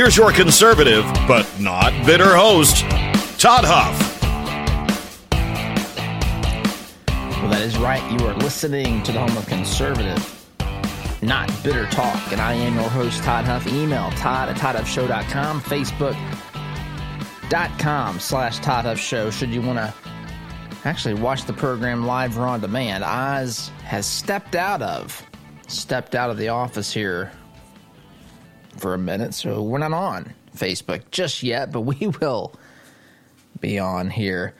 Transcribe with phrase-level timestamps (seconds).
[0.00, 2.88] Here's your conservative, but not bitter host,
[3.38, 4.22] Todd Huff.
[7.42, 8.02] Well, that is right.
[8.10, 10.48] You are listening to the home of conservative,
[11.20, 12.32] not bitter talk.
[12.32, 13.66] And I am your host, Todd Huff.
[13.66, 19.30] Email Todd at ToddHuffShow.com, Facebook.com slash Todd Huff Show.
[19.30, 19.92] Should you want to
[20.86, 25.22] actually watch the program live or on demand, Oz has stepped out of
[25.68, 27.30] stepped out of the office here
[28.80, 32.52] for a minute, so we're not on Facebook just yet, but we will
[33.60, 34.54] be on here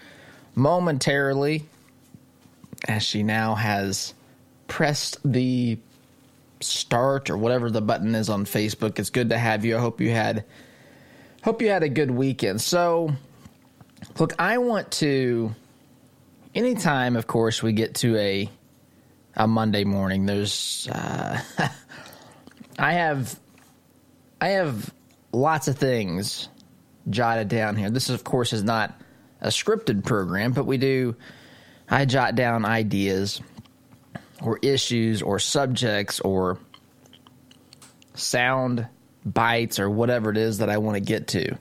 [0.55, 1.65] momentarily
[2.89, 4.15] as she now has
[4.69, 5.79] pressed the
[6.61, 8.99] start or whatever the button is on Facebook.
[8.99, 9.77] It's good to have you.
[9.77, 10.45] I hope you had
[11.43, 12.61] hope you had a good weekend.
[12.61, 13.15] So,
[14.19, 15.55] look, I want to
[16.55, 18.51] anytime of course we get to a
[19.37, 21.41] a Monday morning, there's uh
[22.79, 23.39] I have
[24.41, 24.93] I have
[25.33, 26.49] lots of things
[27.09, 27.91] jotted down here.
[27.91, 28.99] This, of course, is not
[29.41, 31.17] a scripted program, but we do.
[31.89, 33.41] I jot down ideas
[34.43, 36.59] or issues or subjects or
[38.15, 38.87] sound
[39.25, 41.59] bites or whatever it is that I want to get to.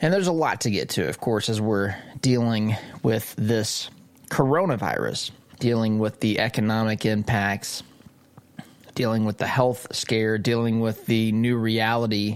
[0.00, 3.90] And there's a lot to get to, of course, as we're dealing with this
[4.30, 7.82] coronavirus, dealing with the economic impacts
[8.96, 12.34] dealing with the health scare, dealing with the new reality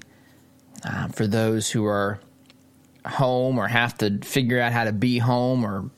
[0.85, 2.21] uh, for those who are
[3.05, 5.91] home or have to figure out how to be home or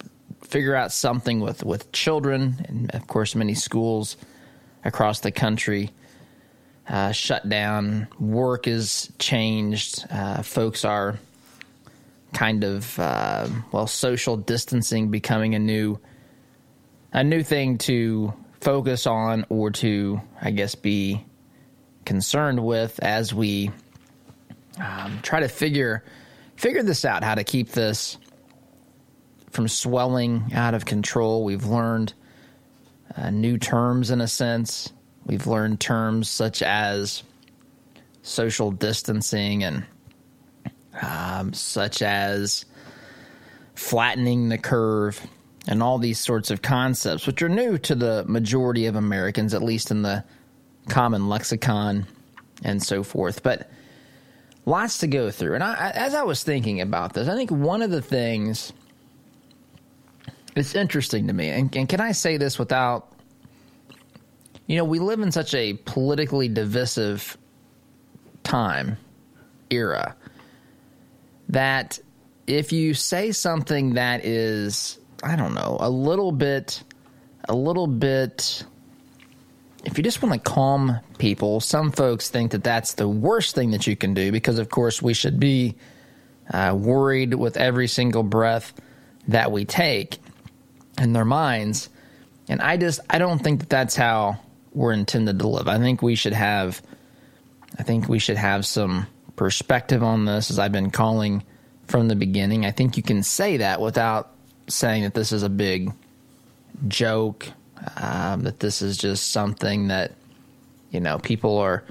[0.42, 2.64] figure out something with, with children.
[2.68, 4.16] And of course, many schools
[4.84, 5.90] across the country
[6.88, 8.08] uh, shut down.
[8.18, 10.06] Work is changed.
[10.10, 11.18] Uh, folks are
[12.32, 15.98] kind of uh, well, social distancing becoming a new
[17.12, 21.26] a new thing to focus on or to, I guess, be
[22.04, 23.72] concerned with as we
[24.80, 26.04] um, try to figure
[26.56, 28.18] figure this out, how to keep this
[29.50, 31.44] from swelling out of control.
[31.44, 32.14] We've learned
[33.16, 34.92] uh, new terms in a sense.
[35.26, 37.24] We've learned terms such as
[38.22, 39.84] social distancing and
[41.00, 42.64] um, such as
[43.74, 45.20] flattening the curve
[45.68, 49.62] and all these sorts of concepts, which are new to the majority of Americans, at
[49.62, 50.24] least in the
[50.88, 52.06] common lexicon
[52.64, 53.42] and so forth.
[53.42, 53.70] But
[54.66, 55.54] lots to go through.
[55.54, 58.72] And I, as I was thinking about this, I think one of the things
[60.54, 63.12] that's interesting to me, and, and can I say this without,
[64.66, 67.38] you know, we live in such a politically divisive
[68.42, 68.96] time,
[69.70, 70.16] era,
[71.48, 71.98] that
[72.46, 76.82] if you say something that is I don't know, a little bit,
[77.48, 78.64] a little bit.
[79.84, 83.70] If you just want to calm people, some folks think that that's the worst thing
[83.72, 85.76] that you can do because, of course, we should be
[86.52, 88.72] uh, worried with every single breath
[89.28, 90.18] that we take
[90.98, 91.88] in their minds.
[92.48, 94.38] And I just, I don't think that that's how
[94.72, 95.68] we're intended to live.
[95.68, 96.82] I think we should have,
[97.78, 101.44] I think we should have some perspective on this, as I've been calling
[101.86, 102.66] from the beginning.
[102.66, 104.31] I think you can say that without
[104.68, 105.92] saying that this is a big
[106.88, 107.48] joke,
[107.96, 110.12] um, that this is just something that,
[110.90, 111.84] you know, people are.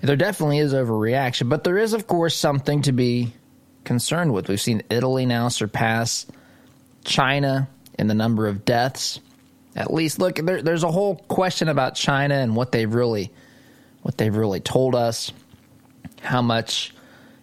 [0.00, 3.34] There definitely is overreaction, but there is, of course, something to be
[3.84, 4.48] concerned with.
[4.48, 6.26] We've seen Italy now surpass
[7.04, 9.20] China in the number of deaths.
[9.76, 13.30] At least, look, there, there's a whole question about China and what they've really,
[14.02, 15.32] what they've really told us,
[16.20, 16.92] how much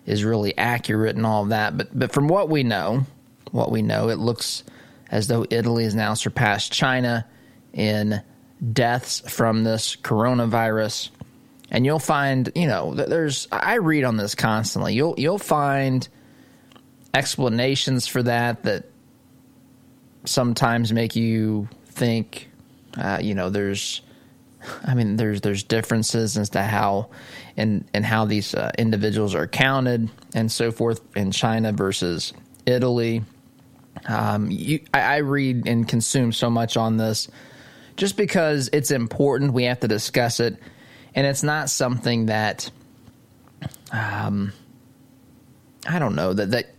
[0.05, 1.77] is really accurate and all of that.
[1.77, 3.05] But but from what we know,
[3.51, 4.63] what we know, it looks
[5.11, 7.27] as though Italy has now surpassed China
[7.73, 8.21] in
[8.73, 11.09] deaths from this coronavirus.
[11.71, 14.93] and you'll find you know there's I read on this constantly.
[14.93, 16.07] You'll you'll find
[17.13, 18.85] explanations for that that
[20.25, 22.49] sometimes make you think.
[22.97, 24.01] Uh, you know, there's,
[24.83, 27.09] I mean, there's there's differences as to how
[27.55, 32.33] and and how these uh, individuals are counted and so forth in China versus
[32.65, 33.23] Italy.
[34.07, 37.27] Um, you, I, I read and consume so much on this
[37.97, 39.53] just because it's important.
[39.53, 40.57] We have to discuss it,
[41.15, 42.71] and it's not something that,
[43.91, 44.53] um,
[45.87, 46.73] I don't know that that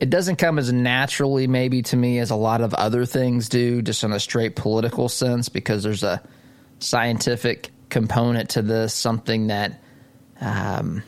[0.00, 3.82] it doesn't come as naturally maybe to me as a lot of other things do,
[3.82, 6.22] just in a straight political sense, because there's a
[6.78, 9.80] scientific component to this, something that.
[10.40, 11.02] Um,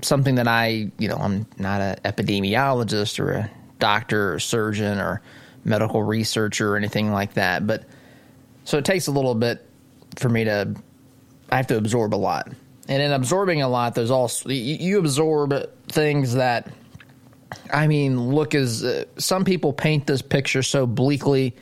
[0.00, 5.22] something that I, you know, I'm not an epidemiologist or a doctor or surgeon or
[5.64, 7.84] medical researcher or anything like that, but
[8.64, 9.66] so it takes a little bit
[10.16, 10.74] for me to,
[11.50, 12.52] I have to absorb a lot.
[12.88, 15.54] And in absorbing a lot, there's also, you absorb
[15.88, 16.70] things that,
[17.72, 21.56] I mean, look as uh, some people paint this picture so bleakly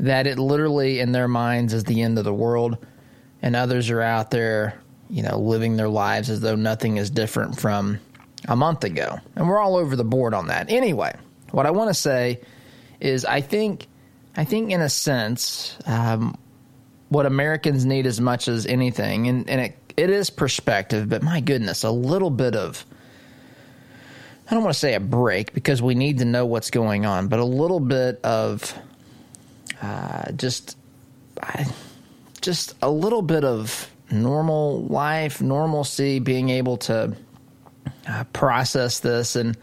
[0.00, 2.78] that it literally in their minds is the end of the world.
[3.42, 7.60] And others are out there, you know, living their lives as though nothing is different
[7.60, 8.00] from
[8.46, 9.18] a month ago.
[9.36, 10.70] And we're all over the board on that.
[10.70, 11.16] Anyway,
[11.50, 12.40] what I want to say
[13.00, 13.88] is I think
[14.36, 16.36] I think, in a sense, um,
[17.08, 21.40] what Americans need as much as anything, and, and it, it is perspective, but my
[21.40, 22.84] goodness, a little bit of,
[24.50, 27.28] I don't want to say a break because we need to know what's going on,
[27.28, 28.76] but a little bit of
[29.80, 30.76] uh, just,
[32.40, 37.16] just a little bit of normal life, normalcy, being able to
[38.32, 39.56] process this, and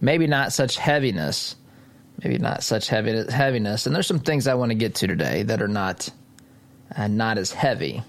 [0.00, 1.56] maybe not such heaviness
[2.22, 3.86] maybe not such heavy, heaviness.
[3.86, 6.08] And there's some things I want to get to today that are not
[6.96, 8.02] uh, not as heavy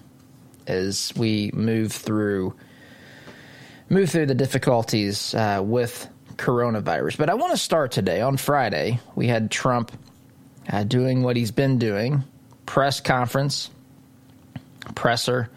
[0.67, 2.53] as we move through
[3.89, 6.07] move through the difficulties uh, with
[6.37, 7.17] coronavirus.
[7.17, 8.99] But I want to start today on Friday.
[9.15, 9.91] We had Trump
[10.71, 12.23] uh, doing what he's been doing,
[12.65, 13.69] press conference,
[14.95, 15.49] presser,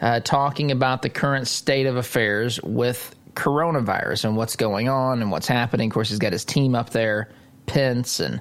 [0.00, 5.30] uh, talking about the current state of affairs with coronavirus and what's going on and
[5.30, 5.88] what's happening.
[5.88, 7.30] Of course, he's got his team up there
[7.64, 8.40] Pence and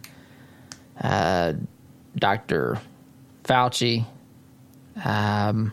[0.99, 1.53] uh,
[2.17, 2.79] Dr.
[3.45, 4.05] Fauci,
[5.03, 5.71] um,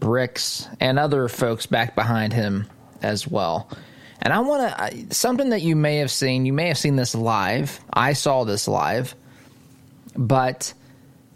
[0.00, 2.66] Birx, and other folks back behind him
[3.00, 3.70] as well.
[4.20, 7.14] And I want to, something that you may have seen, you may have seen this
[7.14, 7.78] live.
[7.92, 9.14] I saw this live.
[10.16, 10.74] But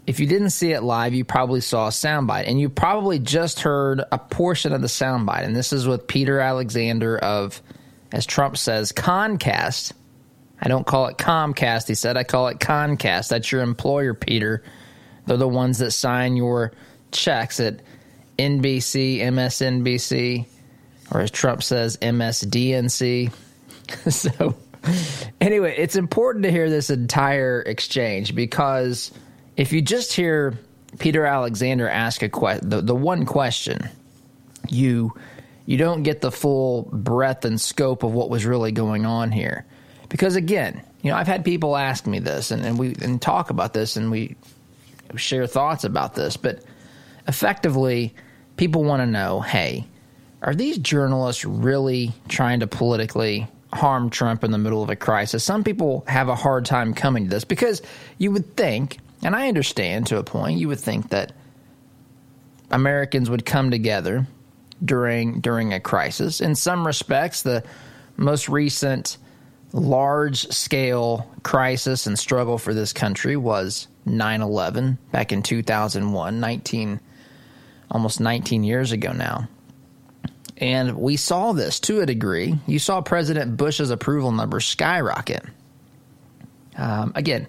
[0.07, 2.47] if you didn't see it live, you probably saw a soundbite.
[2.47, 5.43] And you probably just heard a portion of the soundbite.
[5.43, 7.61] And this is with Peter Alexander of,
[8.11, 9.93] as Trump says, Concast
[10.61, 12.17] I don't call it Comcast, he said.
[12.17, 13.29] I call it Concast.
[13.29, 14.63] That's your employer, Peter.
[15.25, 16.71] They're the ones that sign your
[17.11, 17.81] checks at
[18.39, 20.45] NBC, MSNBC,
[21.11, 23.31] or as Trump says, MSDNC.
[24.09, 24.55] so,
[25.39, 29.11] anyway, it's important to hear this entire exchange because
[29.57, 30.57] if you just hear
[30.99, 33.89] Peter Alexander ask a question, the, the one question,
[34.69, 35.13] you
[35.65, 39.65] you don't get the full breadth and scope of what was really going on here.
[40.07, 43.49] Because again, you know, I've had people ask me this and, and we and talk
[43.49, 44.37] about this and we
[45.15, 46.63] share thoughts about this, but
[47.27, 48.15] effectively
[48.55, 49.85] people want to know, hey,
[50.41, 55.43] are these journalists really trying to politically harm Trump in the middle of a crisis?
[55.43, 57.81] Some people have a hard time coming to this because
[58.17, 61.33] you would think, and I understand to a point, you would think that
[62.69, 64.27] Americans would come together
[64.83, 66.41] during during a crisis.
[66.41, 67.63] In some respects, the
[68.17, 69.17] most recent
[69.73, 76.99] large scale crisis and struggle for this country was 9 11 back in 2001, 19,
[77.91, 79.47] almost 19 years ago now.
[80.57, 82.55] And we saw this to a degree.
[82.65, 85.43] You saw President Bush's approval numbers skyrocket.
[86.77, 87.47] Um, again,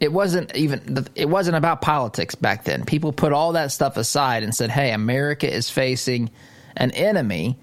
[0.00, 2.84] it wasn't even it wasn't about politics back then.
[2.84, 6.30] People put all that stuff aside and said, "Hey, America is facing
[6.76, 7.58] an enemy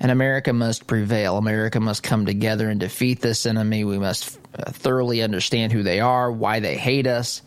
[0.00, 1.36] and America must prevail.
[1.36, 3.84] America must come together and defeat this enemy.
[3.84, 7.42] We must uh, thoroughly understand who they are, why they hate us,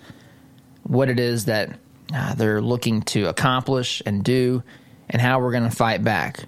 [0.84, 1.78] what it is that
[2.14, 4.64] uh, they're looking to accomplish and do,
[5.10, 6.46] and how we're going to fight back,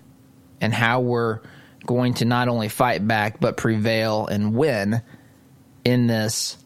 [0.61, 1.41] and how we're
[1.85, 5.01] going to not only fight back but prevail and win
[5.83, 6.57] in this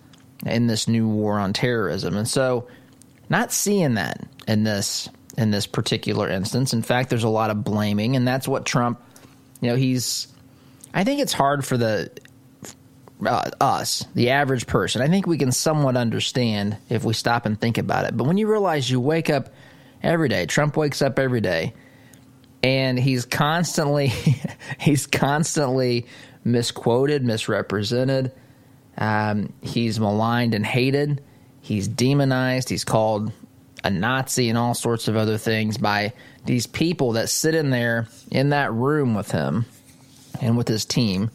[0.45, 2.17] in this new war on terrorism.
[2.17, 2.67] And so,
[3.29, 6.73] not seeing that in this in this particular instance.
[6.73, 9.01] In fact, there's a lot of blaming, and that's what Trump
[9.63, 10.27] you know, he's.
[10.93, 12.11] I think it's hard for the
[13.25, 15.01] uh, us, the average person.
[15.01, 18.17] I think we can somewhat understand if we stop and think about it.
[18.17, 19.53] But when you realize you wake up
[20.03, 21.73] every day, Trump wakes up every day,
[22.61, 24.07] and he's constantly
[24.79, 26.07] he's constantly
[26.43, 28.33] misquoted, misrepresented.
[28.97, 31.21] Um, he's maligned and hated.
[31.61, 32.69] He's demonized.
[32.69, 33.31] He's called
[33.83, 36.13] a Nazi and all sorts of other things by
[36.45, 39.65] these people that sit in there in that room with him
[40.41, 41.31] and with his team,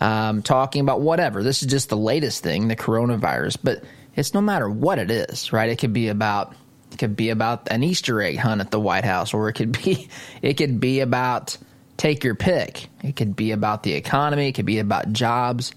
[0.00, 1.42] um, talking about whatever.
[1.42, 3.84] This is just the latest thing, the coronavirus, but
[4.16, 5.68] it's no matter what it is, right?
[5.68, 6.54] It could be about
[6.92, 9.72] it could be about an Easter egg hunt at the White House, or it could
[9.72, 10.08] be
[10.42, 11.56] it could be about
[11.96, 12.88] take your pick.
[13.02, 14.48] It could be about the economy.
[14.48, 15.72] It could be about jobs.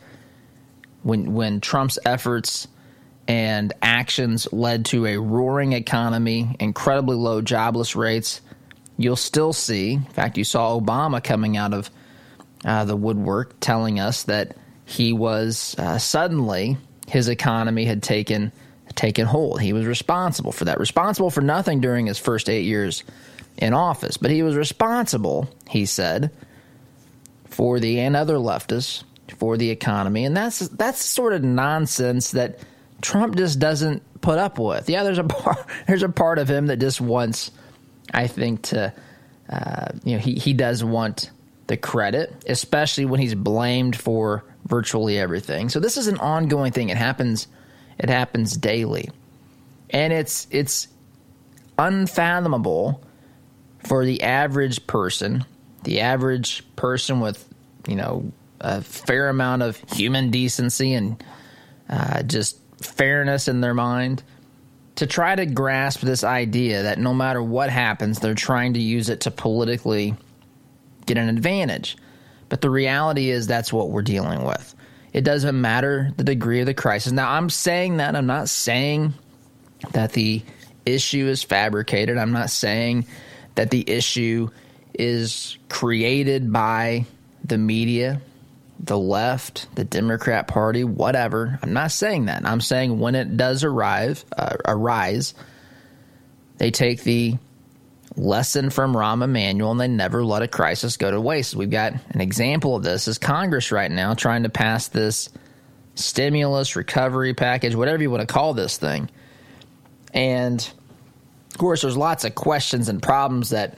[1.03, 2.67] When when Trump's efforts
[3.27, 8.41] and actions led to a roaring economy, incredibly low jobless rates,
[8.97, 9.93] you'll still see.
[9.93, 11.89] In fact, you saw Obama coming out of
[12.65, 18.51] uh, the woodwork telling us that he was uh, suddenly his economy had taken
[18.95, 19.61] taken hold.
[19.61, 20.79] He was responsible for that.
[20.79, 23.03] Responsible for nothing during his first eight years
[23.57, 26.31] in office, but he was responsible, he said,
[27.45, 29.03] for the and other leftists
[29.37, 32.59] for the economy, and that's that's sort of nonsense that
[33.01, 34.89] Trump just doesn't put up with.
[34.89, 37.51] Yeah, there's a part, there's a part of him that just wants,
[38.13, 38.93] I think, to
[39.49, 41.31] uh, you know he he does want
[41.67, 45.69] the credit, especially when he's blamed for virtually everything.
[45.69, 46.89] So this is an ongoing thing.
[46.89, 47.47] It happens
[47.97, 49.09] it happens daily.
[49.89, 50.87] And it's it's
[51.77, 53.03] unfathomable
[53.79, 55.45] for the average person,
[55.83, 57.47] the average person with,
[57.87, 58.31] you know,
[58.63, 61.23] a fair amount of human decency and
[61.89, 64.23] uh, just fairness in their mind
[64.95, 69.09] to try to grasp this idea that no matter what happens, they're trying to use
[69.09, 70.15] it to politically
[71.05, 71.97] get an advantage.
[72.49, 74.75] But the reality is that's what we're dealing with.
[75.11, 77.11] It doesn't matter the degree of the crisis.
[77.11, 78.15] Now, I'm saying that.
[78.15, 79.13] I'm not saying
[79.91, 80.41] that the
[80.85, 82.17] issue is fabricated.
[82.17, 83.05] I'm not saying
[83.55, 84.49] that the issue
[84.93, 87.05] is created by
[87.43, 88.21] the media,
[88.83, 91.57] the left, the Democrat Party, whatever.
[91.63, 92.45] I'm not saying that.
[92.45, 95.33] I'm saying when it does arrive, uh, arise,
[96.57, 97.37] they take the
[98.15, 101.55] lesson from Rahm Emanuel and they never let a crisis go to waste.
[101.55, 105.29] We've got an example of this is Congress right now trying to pass this
[105.95, 109.09] stimulus recovery package, whatever you want to call this thing.
[110.13, 110.59] And
[111.51, 113.77] of course, there's lots of questions and problems that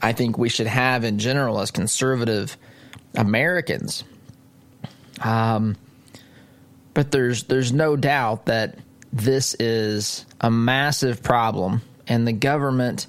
[0.00, 2.56] I think we should have in general as conservative
[3.14, 4.04] Americans.
[5.20, 5.76] Um,
[6.94, 8.78] but there's there's no doubt that
[9.12, 13.06] this is a massive problem and the government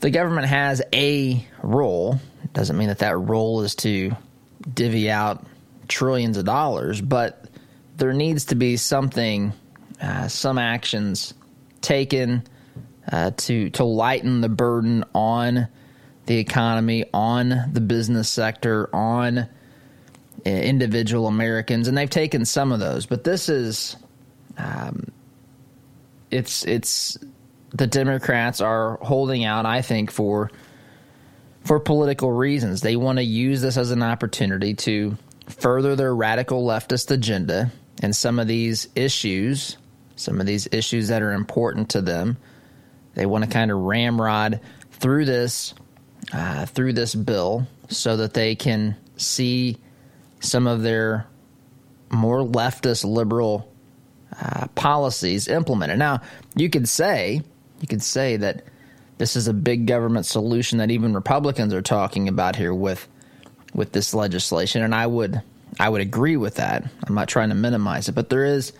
[0.00, 2.20] the government has a role.
[2.44, 4.14] It doesn't mean that that role is to
[4.72, 5.44] divvy out
[5.88, 7.46] trillions of dollars, but
[7.96, 9.52] there needs to be something,
[10.00, 11.32] uh, some actions
[11.80, 12.42] taken
[13.10, 15.68] uh, to to lighten the burden on
[16.26, 19.46] the economy, on the business sector, on uh,
[20.44, 23.06] individual Americans, and they've taken some of those.
[23.06, 23.96] But this is,
[24.58, 25.10] um,
[26.30, 27.16] it's it's
[27.70, 30.50] the Democrats are holding out, I think, for
[31.64, 32.80] for political reasons.
[32.80, 35.16] They want to use this as an opportunity to
[35.48, 39.76] further their radical leftist agenda and some of these issues,
[40.16, 42.36] some of these issues that are important to them.
[43.14, 44.60] They want to kind of ramrod
[44.92, 45.74] through this
[46.32, 49.78] uh, through this bill so that they can see
[50.40, 51.26] some of their
[52.10, 53.72] more leftist liberal
[54.40, 55.98] uh, policies implemented.
[55.98, 56.20] Now,
[56.54, 57.42] you could say
[57.80, 58.64] you could say that
[59.18, 63.06] this is a big government solution that even Republicans are talking about here with
[63.74, 65.40] with this legislation, and I would
[65.78, 66.84] I would agree with that.
[67.06, 68.72] I'm not trying to minimize it, but there is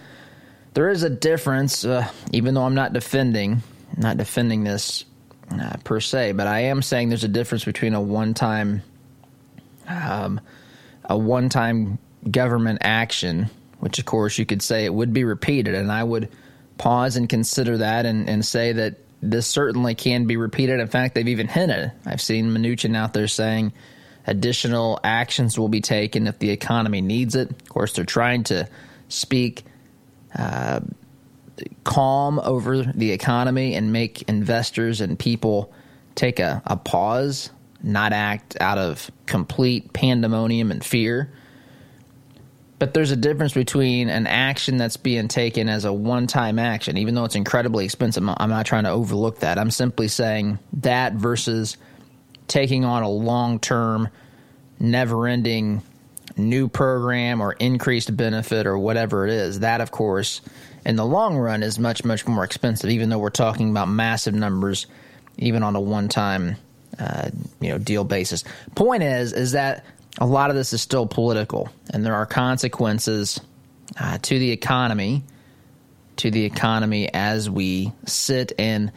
[0.74, 1.84] there is a difference.
[1.84, 3.62] Uh, even though I'm not defending
[3.96, 5.04] not defending this
[5.50, 8.82] uh, per se, but I am saying there's a difference between a one time
[9.88, 10.40] um,
[11.04, 11.98] a one time
[12.30, 13.48] government action,
[13.78, 16.28] which of course you could say it would be repeated, and I would
[16.78, 20.80] pause and consider that and, and say that this certainly can be repeated.
[20.80, 21.92] In fact, they've even hinted.
[22.04, 23.72] I've seen Mnuchin out there saying
[24.26, 27.50] additional actions will be taken if the economy needs it.
[27.50, 28.68] Of course, they're trying to
[29.08, 29.64] speak
[30.34, 30.80] uh,
[31.84, 35.72] calm over the economy and make investors and people
[36.14, 37.50] take a, a pause,
[37.82, 41.32] not act out of complete pandemonium and fear.
[42.78, 46.98] But there's a difference between an action that's being taken as a one time action,
[46.98, 48.22] even though it's incredibly expensive.
[48.28, 49.58] I'm not trying to overlook that.
[49.58, 51.78] I'm simply saying that versus
[52.48, 54.08] taking on a long term,
[54.78, 55.82] never ending
[56.36, 59.60] new program or increased benefit or whatever it is.
[59.60, 60.40] That, of course,
[60.84, 64.34] in the long run is much, much more expensive, even though we're talking about massive
[64.34, 64.86] numbers
[65.38, 66.56] even on a one time
[66.98, 68.44] uh, you know deal basis.
[68.74, 69.84] Point is is that
[70.18, 73.40] a lot of this is still political, and there are consequences
[74.00, 75.22] uh, to the economy,
[76.16, 78.92] to the economy as we sit and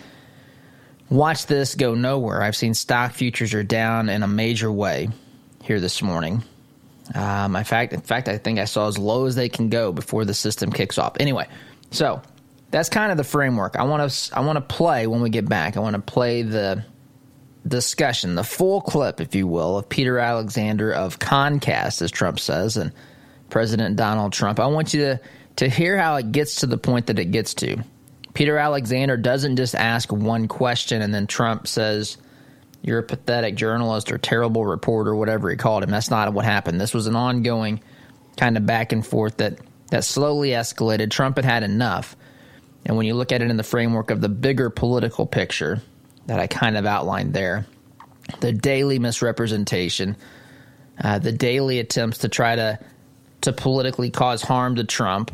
[1.10, 2.41] watch this go nowhere.
[2.41, 5.10] I've seen stock futures are down in a major way
[5.63, 6.43] here this morning.
[7.16, 9.92] Um, in fact, in fact, I think I saw as low as they can go
[9.92, 11.18] before the system kicks off.
[11.20, 11.48] Anyway,
[11.92, 12.22] so
[12.72, 13.75] that's kind of the framework.
[13.75, 15.75] I want to I want to play when we get back.
[15.75, 16.86] I want to play the
[17.68, 22.78] discussion, the full clip, if you will, of Peter Alexander of Concast, as Trump says,
[22.78, 22.92] and
[23.50, 24.60] President Donald Trump.
[24.60, 25.22] I want you to
[25.58, 27.84] to hear how it gets to the point that it gets to.
[28.34, 32.18] Peter Alexander doesn't just ask one question and then Trump says
[32.81, 35.89] you're a pathetic journalist or terrible reporter, whatever he called him.
[35.89, 36.79] That's not what happened.
[36.79, 37.81] This was an ongoing
[38.38, 39.59] kind of back and forth that,
[39.91, 41.12] that slowly escalated.
[41.12, 42.15] Trump had had enough.
[42.86, 45.81] And when you look at it in the framework of the bigger political picture
[46.27, 47.65] that I kind of outlined there,
[48.39, 50.15] the daily misrepresentation,
[51.03, 52.79] uh, the daily attempts to try to
[53.41, 55.31] to politically cause harm to Trump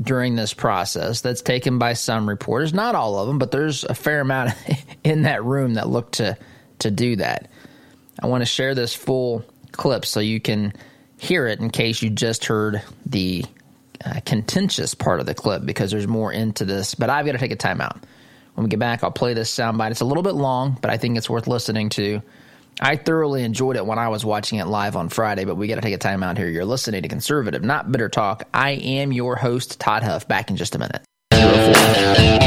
[0.00, 3.94] during this process that's taken by some reporters, not all of them, but there's a
[3.94, 4.50] fair amount
[5.04, 6.36] in that room that look to
[6.80, 7.50] to do that.
[8.22, 10.72] I want to share this full clip so you can
[11.18, 13.44] hear it in case you just heard the
[14.04, 16.94] uh, contentious part of the clip because there's more into this.
[16.94, 18.02] But I've got to take a timeout.
[18.54, 19.90] When we get back, I'll play this soundbite.
[19.90, 22.22] It's a little bit long, but I think it's worth listening to.
[22.80, 25.76] I thoroughly enjoyed it when I was watching it live on Friday, but we got
[25.76, 26.48] to take a timeout here.
[26.48, 28.44] You're listening to Conservative, not Bitter Talk.
[28.52, 30.26] I am your host, Todd Huff.
[30.26, 32.43] Back in just a minute.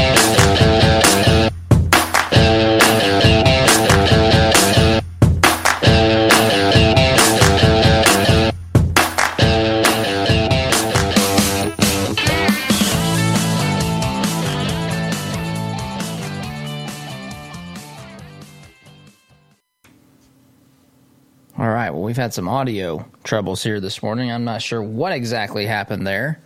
[22.18, 24.30] Had some audio troubles here this morning.
[24.30, 26.40] I'm not sure what exactly happened there.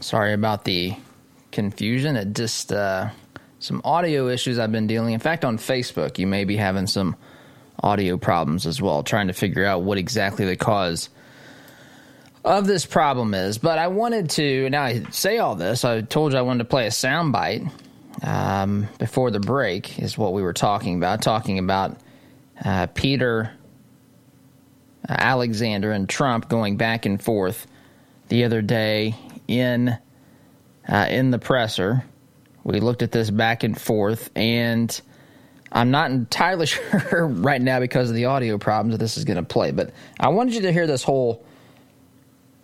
[0.00, 0.94] Sorry about the
[1.52, 2.16] confusion.
[2.16, 3.10] It just uh,
[3.58, 5.14] some audio issues I've been dealing.
[5.14, 7.16] In fact, on Facebook, you may be having some
[7.82, 11.08] audio problems as well, trying to figure out what exactly the cause
[12.44, 13.58] of this problem is.
[13.58, 15.84] But I wanted to now I say all this.
[15.84, 17.70] I told you I wanted to play a soundbite
[18.22, 19.98] um, before the break.
[19.98, 21.22] Is what we were talking about.
[21.22, 21.96] Talking about
[22.64, 23.52] uh, Peter
[25.08, 27.66] Alexander and Trump going back and forth
[28.28, 29.14] the other day
[29.48, 29.96] in
[30.88, 32.04] uh, in the presser.
[32.62, 34.98] We looked at this back and forth, and
[35.70, 39.36] I'm not entirely sure right now because of the audio problems that this is going
[39.36, 39.70] to play.
[39.70, 41.44] But I wanted you to hear this whole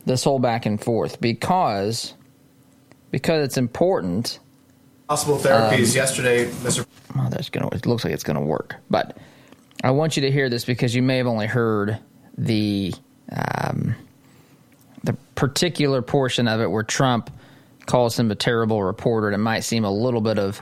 [0.07, 2.15] this whole back and forth because
[3.11, 4.39] because it's important.
[5.09, 6.87] Possible therapies um, yesterday, Mr.
[7.31, 7.69] That's gonna.
[7.73, 9.19] It looks like it's gonna work, but
[9.83, 11.99] I want you to hear this because you may have only heard
[12.37, 12.95] the
[13.33, 13.95] um,
[15.05, 17.31] the particular portion of it where Trump
[17.87, 19.29] calls him a terrible reporter.
[19.29, 20.61] And it might seem a little bit of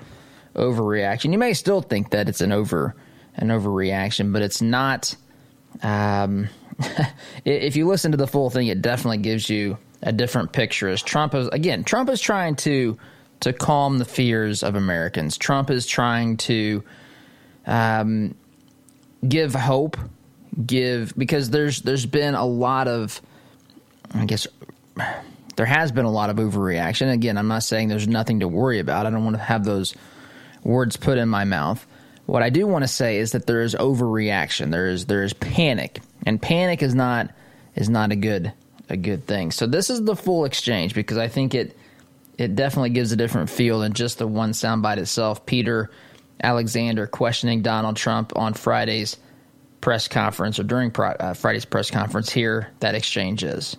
[0.54, 1.32] overreaction.
[1.32, 2.94] You may still think that it's an over
[3.36, 5.14] an overreaction, but it's not.
[5.82, 6.48] Um,
[7.44, 10.88] if you listen to the full thing, it definitely gives you a different picture.
[10.88, 12.98] As Trump is again, Trump is trying to
[13.40, 15.38] to calm the fears of Americans.
[15.38, 16.82] Trump is trying to
[17.66, 18.34] um,
[19.26, 19.96] give hope,
[20.64, 23.20] give because there's there's been a lot of
[24.14, 24.46] I guess
[25.56, 27.12] there has been a lot of overreaction.
[27.12, 29.06] Again, I'm not saying there's nothing to worry about.
[29.06, 29.94] I don't want to have those
[30.62, 31.84] words put in my mouth.
[32.26, 34.70] What I do want to say is that there is overreaction.
[34.70, 37.30] There is there is panic, and panic is not
[37.74, 38.52] is not a good
[38.88, 39.50] a good thing.
[39.50, 41.76] So this is the full exchange because I think it
[42.36, 45.44] it definitely gives a different feel than just the one soundbite itself.
[45.44, 45.90] Peter
[46.42, 49.16] Alexander questioning Donald Trump on Friday's
[49.80, 52.30] press conference or during uh, Friday's press conference.
[52.30, 53.76] Here, that exchange is.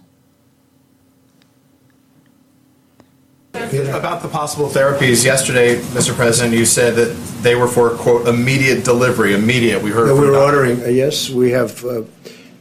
[3.54, 6.16] About the possible therapies, yesterday, Mr.
[6.16, 9.34] President, you said that they were for quote immediate delivery.
[9.34, 9.82] Immediate.
[9.82, 10.08] We heard.
[10.08, 10.82] No, we are ordering.
[10.84, 12.04] Uh, yes, we have uh,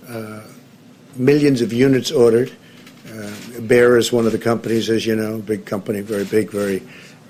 [0.09, 0.43] uh,
[1.17, 2.53] millions of units ordered.
[3.07, 6.83] Uh, Bayer is one of the companies, as you know, big company, very big, very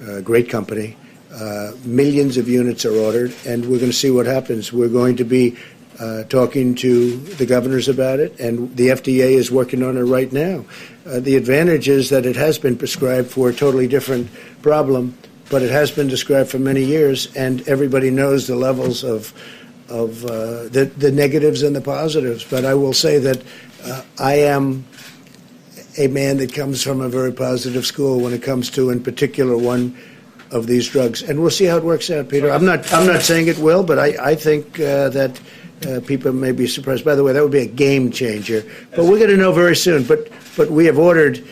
[0.06, 0.96] uh, great company.
[1.32, 4.72] Uh, millions of units are ordered, and we're going to see what happens.
[4.72, 5.56] We're going to be
[6.00, 10.32] uh, talking to the governors about it, and the FDA is working on it right
[10.32, 10.64] now.
[11.06, 14.28] Uh, the advantage is that it has been prescribed for a totally different
[14.62, 15.16] problem,
[15.50, 19.32] but it has been described for many years, and everybody knows the levels of
[19.88, 22.44] of uh, the, the negatives and the positives.
[22.44, 23.42] But I will say that
[23.84, 24.84] uh, I am
[25.96, 29.56] a man that comes from a very positive school when it comes to, in particular,
[29.56, 29.96] one
[30.50, 32.50] of these drugs, and we'll see how it works out, Peter.
[32.50, 35.40] I'm not I'm not saying it will, but I I think uh, that.
[35.86, 37.04] Uh, people may be surprised.
[37.04, 38.64] By the way, that would be a game changer.
[38.96, 40.02] But we're going to know very soon.
[40.04, 41.44] But but we have ordered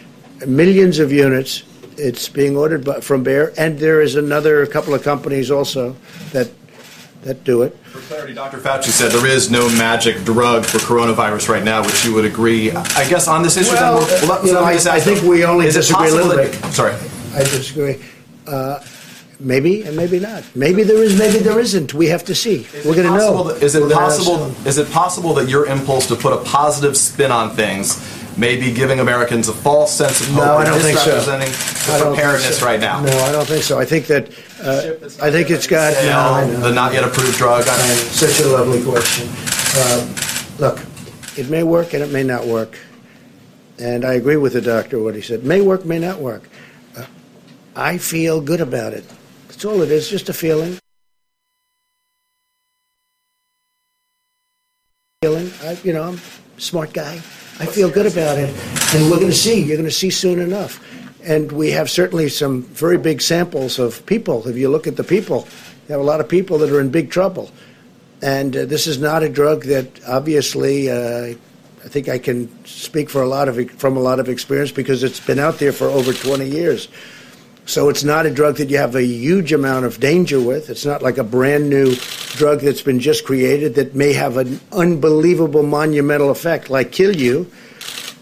[0.47, 1.63] millions of units.
[1.99, 5.95] It's being ordered by, from Bayer, and there is another couple of companies also
[6.33, 6.51] that
[7.23, 7.77] that do it.
[7.87, 8.59] For clarity, Dr.
[8.59, 12.71] Fauci said there is no magic drug for coronavirus right now, which you would agree.
[12.73, 15.67] I guess on this issue, Well, then, well, you know, I- I think we only
[15.67, 16.73] is disagree a little that- bit.
[16.73, 16.95] Sorry.
[17.35, 17.97] I disagree.
[18.47, 18.79] Uh,
[19.41, 20.45] maybe and maybe not.
[20.55, 21.19] Maybe there is.
[21.19, 21.95] Maybe there isn't.
[21.95, 22.67] We have to see.
[22.75, 23.43] Is We're going to know.
[23.45, 24.67] that- Is it We're possible?
[24.67, 28.01] Is it possible that your impulse to put a positive spin on things
[28.39, 30.45] may be giving Americans a false sense of hope?
[30.45, 31.17] No, I don't think so.
[31.21, 32.67] the think preparedness so.
[32.67, 33.03] right now.
[33.03, 33.79] No, I don't think so.
[33.79, 34.29] I think that.
[34.63, 35.93] Uh, I think it's got.
[35.95, 36.61] sale, No, know.
[36.61, 37.65] the not yet approved drug.
[37.67, 39.29] I mean, Such a lovely question.
[39.83, 40.15] Um,
[40.59, 40.81] look,
[41.39, 42.79] it may work and it may not work.
[43.79, 45.45] And I agree with the doctor what he said.
[45.45, 46.49] May work, may not work.
[46.97, 47.05] Uh,
[47.75, 49.05] I feel good about it.
[49.57, 50.79] That's all it is, just a feeling.
[55.23, 55.51] Feeling.
[55.63, 56.21] I, you know, I'm
[56.59, 57.15] a smart guy.
[57.15, 58.55] I feel good about it.
[58.95, 59.63] And we're going to see.
[59.63, 60.85] You're going to see soon enough.
[61.25, 64.47] And we have certainly some very big samples of people.
[64.47, 65.49] If you look at the people,
[65.89, 67.51] you have a lot of people that are in big trouble.
[68.21, 71.35] And uh, this is not a drug that obviously, uh,
[71.83, 75.03] I think I can speak for a lot of from a lot of experience because
[75.03, 76.89] it's been out there for over 20 years.
[77.67, 80.71] So it's not a drug that you have a huge amount of danger with.
[80.71, 81.97] It's not like a brand new
[82.37, 87.51] drug that's been just created that may have an unbelievable monumental effect, like kill you.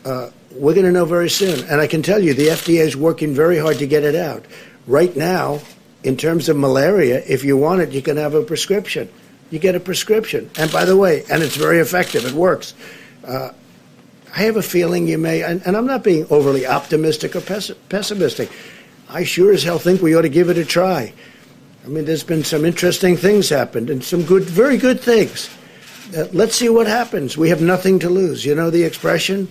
[0.02, 1.62] Uh, we're going to know very soon.
[1.68, 4.46] And I can tell you, the FDA is working very hard to get it out.
[4.86, 5.60] Right now,
[6.02, 9.10] in terms of malaria, if you want it, you can have a prescription.
[9.50, 10.50] You get a prescription.
[10.56, 12.72] And by the way, and it's very effective, it works.
[13.22, 13.50] Uh,
[14.34, 17.76] I have a feeling you may, and, and I'm not being overly optimistic or pessi-
[17.88, 18.50] pessimistic.
[19.14, 21.12] I sure as hell think we ought to give it a try.
[21.84, 25.48] I mean, there's been some interesting things happened and some good, very good things.
[26.16, 27.38] Uh, let's see what happens.
[27.38, 28.44] We have nothing to lose.
[28.44, 29.46] You know the expression?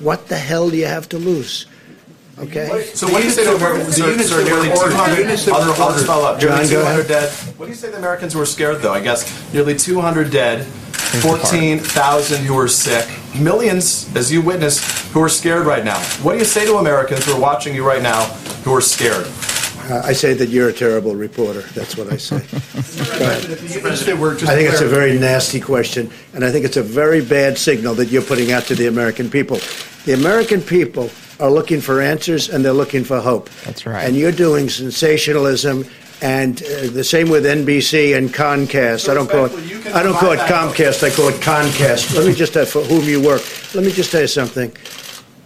[0.00, 1.66] What the hell do you have to lose?
[2.40, 2.90] Okay?
[2.92, 3.94] So what do you say to Americans?
[3.94, 5.14] Sir, units sir, that nearly 200.
[5.14, 6.40] the units I'll, were I'll just follow up.
[6.40, 7.08] John, Nearly go 200 ahead.
[7.08, 7.30] dead.
[7.56, 8.92] What do you say the Americans were scared though?
[8.92, 13.08] I guess nearly 200 dead, 14,000 who are sick,
[13.40, 16.00] millions, as you witnessed, who are scared right now.
[16.24, 18.24] What do you say to Americans who are watching you right now
[18.64, 19.26] who are scared?
[19.90, 21.60] Uh, I say that you're a terrible reporter.
[21.74, 22.38] That's what I say.
[23.18, 23.44] Go ahead.
[23.50, 26.50] If the units that were just I think it's a very nasty question, and I
[26.50, 29.58] think it's a very bad signal that you're putting out to the American people.
[30.06, 33.50] The American people are looking for answers and they're looking for hope.
[33.64, 34.04] That's right.
[34.04, 35.84] And you're doing sensationalism,
[36.22, 39.10] and uh, the same with NBC and Comcast.
[39.10, 39.82] I don't call it.
[39.82, 41.04] can I don't call it provide that Comcast.
[41.04, 42.16] I call it Concast.
[42.16, 43.42] Let me just uh, for whom you work.
[43.74, 44.74] Let me just tell you something.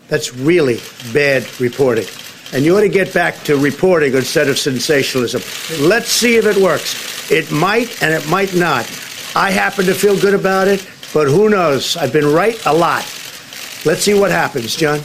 [0.07, 0.78] That's really
[1.12, 2.07] bad reporting.
[2.53, 5.43] And you ought to get back to reporting instead of sensationalism.
[5.87, 7.31] Let's see if it works.
[7.31, 8.91] It might and it might not.
[9.37, 11.97] I happen to feel good about it, but who knows?
[11.97, 13.03] I've been right a lot.
[13.85, 15.01] Let's see what happens, John.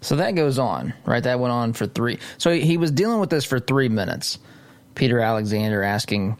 [0.00, 1.22] So that goes on, right?
[1.22, 2.18] That went on for three.
[2.38, 4.38] So he was dealing with this for three minutes.
[4.94, 6.38] Peter Alexander asking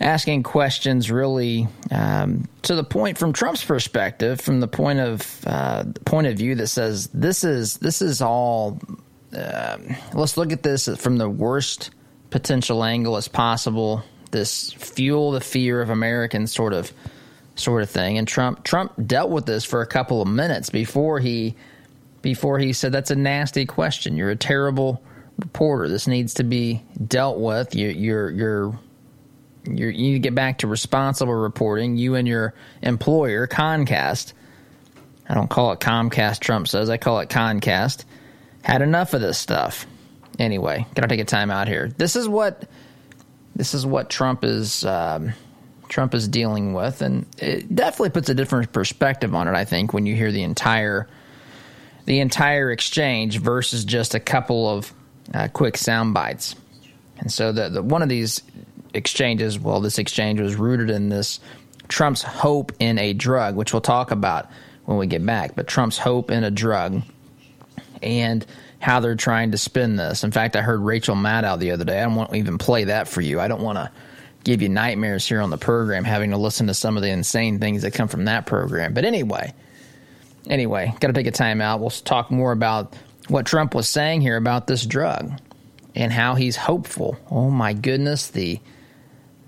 [0.00, 5.84] asking questions, really um, to the point from Trump's perspective, from the point of uh,
[6.04, 8.80] point of view that says this is this is all.
[9.30, 11.90] Um, let's look at this from the worst
[12.30, 14.02] potential angle as possible.
[14.30, 16.92] This fuel the fear of Americans, sort of
[17.56, 18.18] sort of thing.
[18.18, 21.56] And Trump Trump dealt with this for a couple of minutes before he
[22.22, 24.16] before he said that's a nasty question.
[24.16, 25.02] You're a terrible
[25.38, 25.88] reporter.
[25.88, 27.74] This needs to be dealt with.
[27.74, 28.78] You, you're you're,
[29.76, 31.96] you need to get back to responsible reporting.
[31.96, 34.32] You and your employer, Comcast.
[35.28, 36.40] I don't call it Comcast.
[36.40, 38.04] Trump says I call it Concast.
[38.62, 39.86] Had enough of this stuff.
[40.38, 41.88] Anyway, gotta take a time out here.
[41.96, 42.68] This is what
[43.56, 45.32] this is what Trump is um,
[45.88, 49.54] Trump is dealing with, and it definitely puts a different perspective on it.
[49.54, 51.08] I think when you hear the entire
[52.04, 54.92] the entire exchange versus just a couple of
[55.34, 56.54] uh, quick sound bites.
[57.18, 58.42] And so the, the one of these
[58.94, 61.40] exchanges, well, this exchange was rooted in this
[61.88, 64.50] Trump's hope in a drug, which we'll talk about
[64.84, 65.54] when we get back.
[65.54, 67.02] But Trump's hope in a drug
[68.02, 68.44] and
[68.80, 70.22] how they're trying to spin this.
[70.22, 71.98] In fact, I heard Rachel Maddow the other day.
[71.98, 73.40] I don't want to even play that for you.
[73.40, 73.90] I don't want to
[74.44, 77.58] give you nightmares here on the program having to listen to some of the insane
[77.58, 78.94] things that come from that program.
[78.94, 79.52] But anyway,
[80.48, 81.80] anyway, got to take a time out.
[81.80, 82.94] We'll talk more about
[83.28, 85.32] what Trump was saying here about this drug
[85.94, 87.16] and how he's hopeful.
[87.30, 88.60] Oh my goodness, the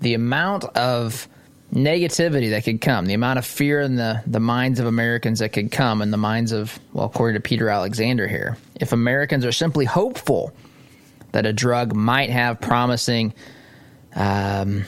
[0.01, 1.27] the amount of
[1.73, 5.53] negativity that could come, the amount of fear in the, the minds of Americans that
[5.53, 9.51] could come in the minds of, well, according to Peter Alexander here, if Americans are
[9.51, 10.53] simply hopeful
[11.31, 13.33] that a drug might have promising
[14.15, 14.83] um,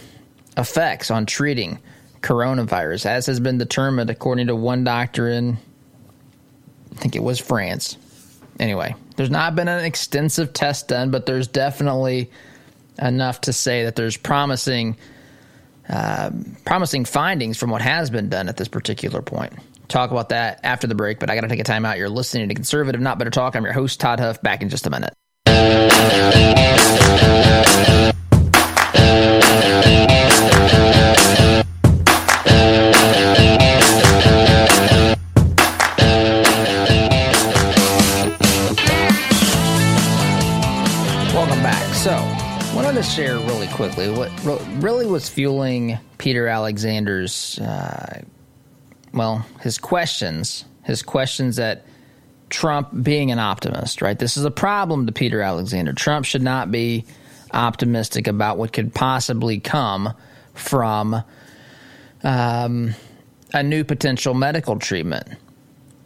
[0.57, 1.79] effects on treating
[2.21, 5.57] coronavirus, as has been determined according to one doctor in,
[6.91, 7.97] I think it was France.
[8.59, 12.29] Anyway, there's not been an extensive test done, but there's definitely
[12.99, 14.97] enough to say that there's promising,
[15.89, 16.31] uh,
[16.65, 19.53] promising findings from what has been done at this particular point.
[19.87, 21.97] Talk about that after the break, but I got to take a time out.
[21.97, 23.55] You're listening to Conservative Not Bitter Talk.
[23.55, 24.41] I'm your host, Todd Huff.
[24.41, 25.13] Back in just a minute.
[43.93, 48.21] Quickly what really was fueling Peter Alexander's, uh,
[49.13, 51.85] well, his questions, his questions that
[52.49, 54.17] Trump being an optimist, right?
[54.17, 55.93] This is a problem to Peter Alexander.
[55.93, 57.05] Trump should not be
[57.53, 60.13] optimistic about what could possibly come
[60.55, 61.21] from
[62.23, 62.95] um,
[63.53, 65.27] a new potential medical treatment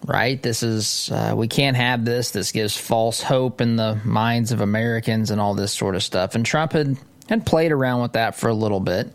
[0.05, 0.41] right?
[0.41, 2.31] This is, uh, we can't have this.
[2.31, 6.33] This gives false hope in the minds of Americans and all this sort of stuff.
[6.33, 6.97] And Trump had,
[7.27, 9.11] had played around with that for a little bit.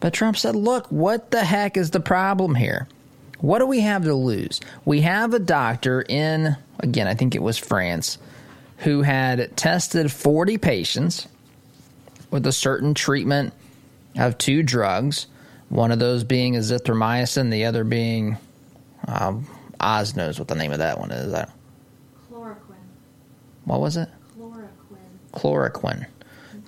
[0.00, 2.88] But Trump said, look, what the heck is the problem here?
[3.40, 4.60] What do we have to lose?
[4.84, 8.18] We have a doctor in, again, I think it was France,
[8.78, 11.28] who had tested 40 patients
[12.30, 13.52] with a certain treatment
[14.18, 15.26] of two drugs,
[15.68, 18.36] one of those being azithromycin, the other being
[19.06, 19.34] uh,
[19.80, 21.32] Oz knows what the name of that one is.
[21.32, 21.48] I,
[22.30, 22.56] Chloroquine.
[23.64, 24.08] What was it?
[24.38, 24.70] Chloroquine.
[25.32, 26.06] Chloroquine.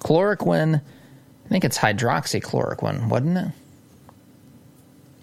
[0.01, 0.81] Chloroquine.
[0.81, 3.39] I think it's hydroxychloroquine, wasn't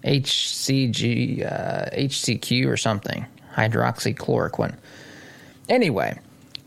[0.03, 0.23] it?
[0.23, 3.25] HCG, uh, HCQ or something.
[3.53, 4.75] Hydroxychloroquine.
[5.69, 6.19] Anyway,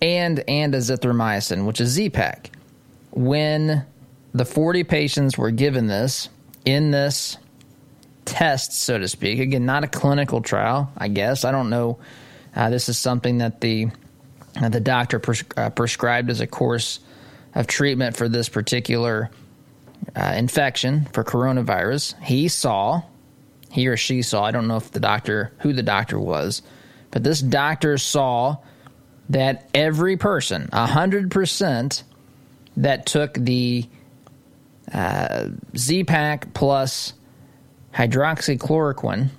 [0.02, 2.50] and and azithromycin, which is Z-Pak.
[3.10, 3.84] When
[4.34, 6.28] the 40 patients were given this
[6.64, 7.36] in this
[8.24, 9.38] test, so to speak.
[9.40, 11.44] Again, not a clinical trial, I guess.
[11.44, 11.98] I don't know.
[12.54, 13.88] Uh, this is something that the
[14.60, 17.00] uh, the doctor pres- uh, prescribed as a course
[17.58, 19.30] of treatment for this particular
[20.14, 22.14] uh, infection for coronavirus.
[22.22, 23.02] He saw,
[23.68, 24.44] he or she saw.
[24.44, 26.62] I don't know if the doctor, who the doctor was,
[27.10, 28.58] but this doctor saw
[29.30, 32.04] that every person, hundred percent,
[32.76, 33.88] that took the
[34.92, 37.12] uh, Z-Pak plus
[37.92, 39.30] hydroxychloroquine.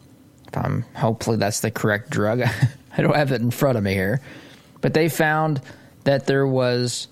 [0.46, 2.42] If I'm hopefully that's the correct drug.
[2.98, 4.20] I don't have it in front of me here,
[4.82, 5.62] but they found
[6.04, 7.08] that there was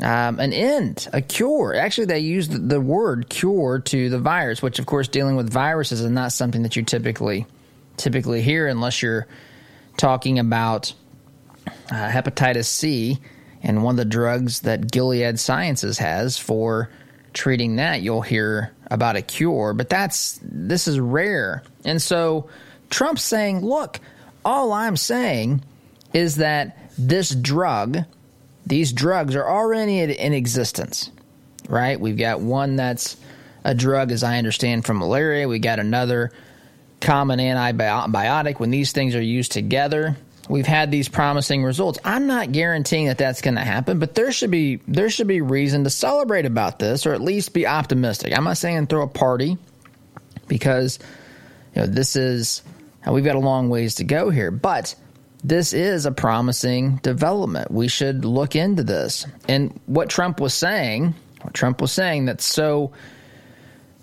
[0.00, 1.74] um, an end, a cure.
[1.74, 6.00] Actually, they used the word cure to the virus, which, of course, dealing with viruses
[6.00, 7.46] is not something that you typically
[7.96, 9.26] typically hear unless you're
[9.96, 10.92] talking about
[11.90, 13.18] uh, hepatitis C
[13.62, 16.90] and one of the drugs that Gilead Sciences has for
[17.32, 18.02] treating that.
[18.02, 21.62] You'll hear about a cure, but that's this is rare.
[21.84, 22.48] And so
[22.90, 23.98] Trump's saying, look,
[24.44, 25.64] all I'm saying
[26.12, 28.04] is that this drug,
[28.66, 31.10] these drugs are already in existence,
[31.68, 31.98] right?
[31.98, 33.16] We've got one that's
[33.64, 35.48] a drug, as I understand, from malaria.
[35.48, 36.32] We got another
[37.00, 38.58] common antibiotic.
[38.58, 40.16] When these things are used together,
[40.48, 41.98] we've had these promising results.
[42.04, 45.40] I'm not guaranteeing that that's going to happen, but there should be there should be
[45.40, 48.36] reason to celebrate about this, or at least be optimistic.
[48.36, 49.58] I'm not saying throw a party
[50.48, 50.98] because
[51.74, 52.62] you know this is
[53.08, 54.94] we've got a long ways to go here, but
[55.46, 57.70] this is a promising development.
[57.70, 59.26] We should look into this.
[59.48, 62.92] And what Trump was saying, what Trump was saying that's so,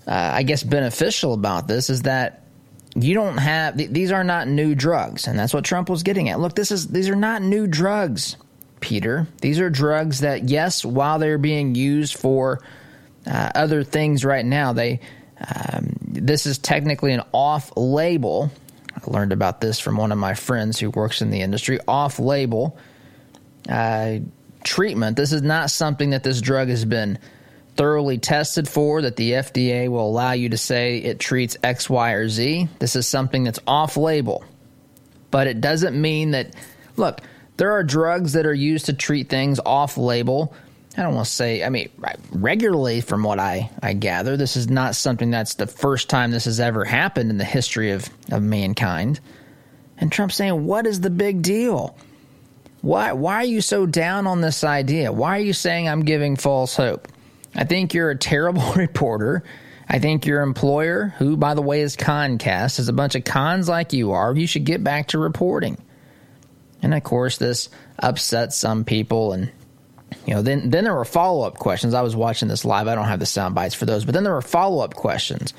[0.07, 2.43] uh, I guess, beneficial about this is that
[2.95, 6.39] you don't have these are not new drugs and that's what Trump was getting at.
[6.39, 8.37] Look, this is these are not new drugs,
[8.79, 9.27] Peter.
[9.41, 12.61] These are drugs that yes, while they're being used for
[13.27, 15.01] uh, other things right now, they
[15.39, 18.49] um, this is technically an off-label.
[19.05, 21.79] I learned about this from one of my friends who works in the industry.
[21.87, 22.77] Off-label
[23.69, 24.19] uh,
[24.63, 25.17] treatment.
[25.17, 27.19] This is not something that this drug has been
[27.75, 32.11] thoroughly tested for that the FDA will allow you to say it treats X, Y,
[32.11, 32.69] or Z.
[32.79, 34.43] This is something that's off label.
[35.31, 36.53] But it doesn't mean that,
[36.95, 37.21] look,
[37.57, 40.53] there are drugs that are used to treat things off label.
[40.95, 41.89] I don't want to say, I mean,
[42.31, 46.45] regularly from what I, I gather, this is not something that's the first time this
[46.45, 49.19] has ever happened in the history of, of mankind.
[49.97, 51.97] And Trump's saying, what is the big deal?
[52.81, 55.11] Why, why are you so down on this idea?
[55.11, 57.07] Why are you saying I'm giving false hope?
[57.55, 59.43] I think you're a terrible reporter.
[59.89, 63.67] I think your employer, who, by the way, is Concast, is a bunch of cons
[63.67, 64.35] like you are.
[64.35, 65.77] You should get back to reporting.
[66.81, 69.51] And of course, this upsets some people, and
[70.25, 71.93] you know, then then there were follow up questions.
[71.93, 72.87] I was watching this live.
[72.87, 75.53] I don't have the sound bites for those, but then there were follow up questions.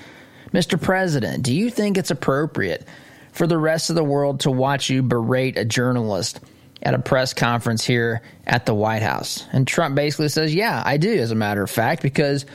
[0.53, 0.81] Mr.
[0.81, 2.87] President, do you think it's appropriate
[3.33, 6.41] for the rest of the world to watch you berate a journalist
[6.83, 9.45] at a press conference here at the White House?
[9.53, 12.47] And Trump basically says, Yeah, I do, as a matter of fact, because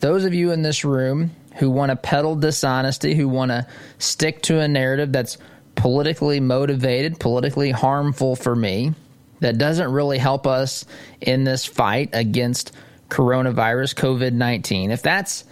[0.00, 3.66] those of you in this room who want to peddle dishonesty, who want to
[3.98, 5.38] stick to a narrative that's
[5.74, 8.92] politically motivated, politically harmful for me,
[9.40, 10.84] that doesn't really help us
[11.20, 12.72] in this fight against
[13.08, 14.90] coronavirus, COVID 19.
[14.90, 15.44] If that's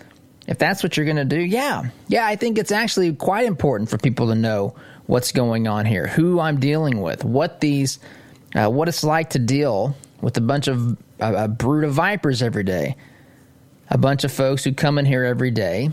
[0.46, 1.90] if that's what you're going to do, yeah.
[2.06, 6.06] Yeah, I think it's actually quite important for people to know what's going on here,
[6.06, 7.98] who I'm dealing with, what these
[8.54, 12.64] uh, what it's like to deal with a bunch of a brood of vipers every
[12.64, 12.96] day
[13.88, 15.90] a bunch of folks who come in here every day.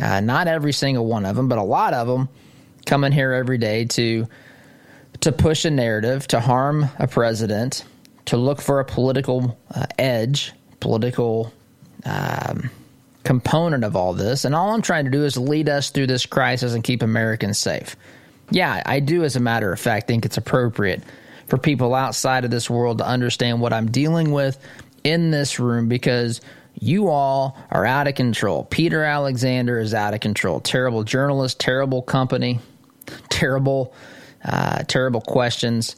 [0.00, 2.28] Uh, not every single one of them, but a lot of them
[2.86, 4.26] come in here every day to
[5.22, 7.84] to push a narrative, to harm a president,
[8.26, 11.52] to look for a political uh, edge, political
[12.04, 12.70] um,
[13.24, 14.44] component of all this.
[14.44, 17.58] And all I'm trying to do is lead us through this crisis and keep Americans
[17.58, 17.96] safe.
[18.50, 21.02] Yeah, I do, as a matter of fact, think it's appropriate
[21.46, 24.58] for people outside of this world to understand what I'm dealing with
[25.04, 26.40] in this room because
[26.78, 28.64] you all are out of control.
[28.64, 30.60] Peter Alexander is out of control.
[30.60, 32.60] Terrible journalist, terrible company,
[33.28, 33.94] terrible,
[34.44, 35.96] uh, terrible questions.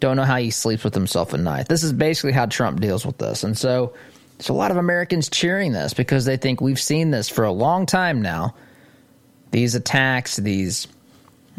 [0.00, 1.68] Don't know how he sleeps with himself at night.
[1.68, 3.44] This is basically how Trump deals with this.
[3.44, 3.94] And so
[4.36, 7.52] there's a lot of Americans cheering this because they think we've seen this for a
[7.52, 8.54] long time now.
[9.50, 10.88] These attacks, these,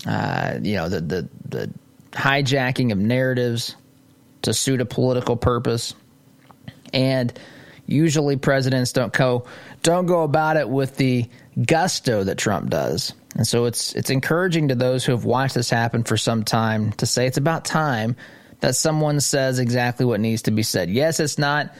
[0.05, 1.73] uh, you know, the, the, the
[2.11, 3.75] hijacking of narratives
[4.43, 5.95] to suit a political purpose.
[6.93, 7.37] And
[7.87, 9.45] usually presidents don't go
[9.81, 11.27] don't go about it with the
[11.65, 13.13] gusto that Trump does.
[13.37, 16.91] And so it's it's encouraging to those who have watched this happen for some time
[16.93, 18.15] to say it's about time
[18.59, 20.89] that someone says exactly what needs to be said.
[20.89, 21.73] Yes, it's not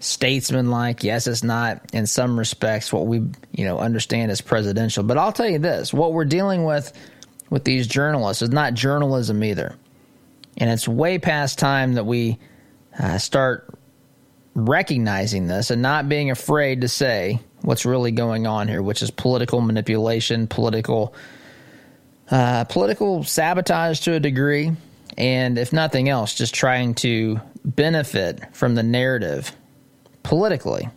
[0.00, 1.04] statesmanlike.
[1.04, 3.18] Yes, it's not in some respects what we,
[3.52, 5.04] you know, understand as presidential.
[5.04, 6.92] But I'll tell you this, what we're dealing with
[7.50, 9.76] with these journalists is not journalism either.
[10.56, 12.38] And it's way past time that we
[12.98, 13.78] uh, start
[14.54, 19.10] recognizing this and not being afraid to say what's really going on here, which is
[19.10, 21.14] political manipulation, political
[22.30, 24.70] uh, political sabotage to a degree,
[25.18, 29.54] and if nothing else, just trying to benefit from the narrative
[30.22, 30.88] politically.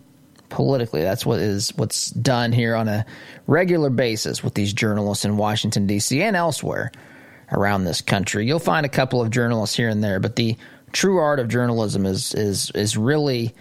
[0.50, 3.08] Politically, that's what is what's done here on a
[3.48, 6.22] regular basis with these journalists in Washington D.C.
[6.22, 6.92] and elsewhere
[7.52, 8.46] around this country.
[8.46, 10.56] You'll find a couple of journalists here and there, but the
[10.94, 13.54] true art of journalism is is is really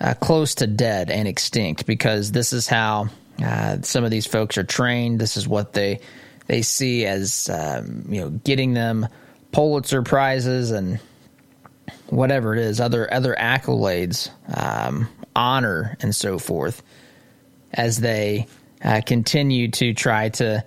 [0.00, 3.08] uh, close to dead and extinct because this is how
[3.42, 5.20] uh, some of these folks are trained.
[5.20, 6.00] This is what they
[6.46, 9.08] they see as um, you know getting them
[9.50, 11.00] Pulitzer prizes and
[12.08, 16.82] whatever it is, other other accolades, um, honor, and so forth,
[17.72, 18.46] as they
[18.82, 20.64] uh, continue to try to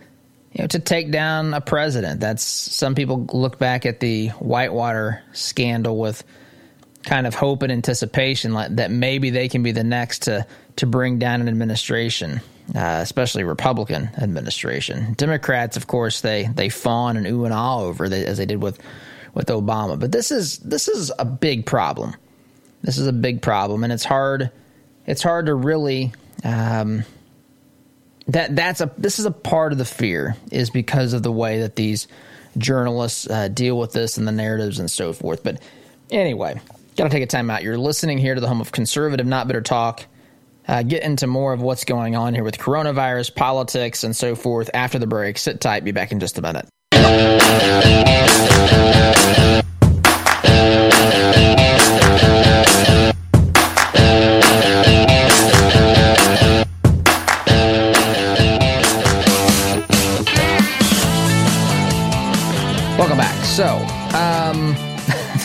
[0.58, 2.20] you know, to take down a president.
[2.20, 6.24] That's some people look back at the Whitewater scandal with
[7.04, 11.20] kind of hope and anticipation that maybe they can be the next to to bring
[11.20, 12.42] down an administration,
[12.76, 15.14] uh, especially Republican administration.
[15.14, 18.80] Democrats, of course, they they fawn and ooh and ah over as they did with
[19.36, 20.00] with Obama.
[20.00, 22.16] But this is this is a big problem.
[22.82, 24.50] This is a big problem, and it's hard.
[25.06, 26.14] It's hard to really.
[26.44, 27.04] Um,
[28.28, 31.62] that that's a this is a part of the fear is because of the way
[31.62, 32.08] that these
[32.58, 35.44] journalists uh, deal with this and the narratives and so forth.
[35.44, 35.62] But
[36.12, 36.60] anyway,
[36.96, 37.64] gotta take a time out.
[37.64, 40.06] You're listening here to the home of conservative, not bitter talk.
[40.68, 44.70] Uh, get into more of what's going on here with coronavirus, politics, and so forth
[44.74, 45.38] after the break.
[45.38, 45.86] Sit tight.
[45.86, 46.68] Be back in just a minute.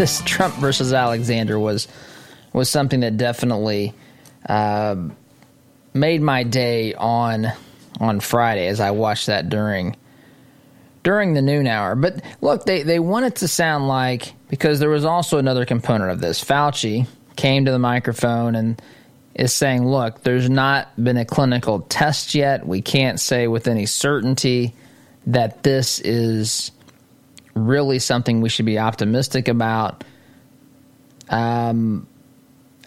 [0.03, 1.87] This Trump versus Alexander was
[2.53, 3.95] was something that definitely
[4.49, 4.97] uh,
[5.95, 7.47] made my day on
[8.01, 9.95] on Friday as I watched that during
[11.05, 11.95] during the noon hour.
[11.95, 16.21] But look, they they wanted to sound like because there was also another component of
[16.21, 16.43] this.
[16.43, 18.83] Fauci came to the microphone and
[19.37, 22.67] is saying, "Look, there's not been a clinical test yet.
[22.67, 24.75] We can't say with any certainty
[25.29, 26.73] that this is."
[27.55, 30.05] Really something we should be optimistic about.
[31.29, 32.07] Um,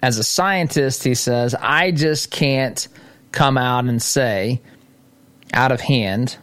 [0.02, 2.88] as a scientist, he says, I just can't
[3.32, 4.62] come out and say
[5.54, 6.38] out of hand,